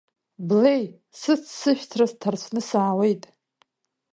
Блеи, 0.47 0.85
сыццышәҭра 1.19 2.05
ҭарцәны 2.19 2.61
саауеит. 2.69 3.23